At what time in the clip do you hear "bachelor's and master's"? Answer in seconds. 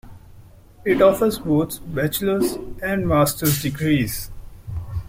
1.93-3.61